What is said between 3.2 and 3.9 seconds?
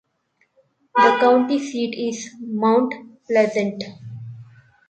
Pleasant.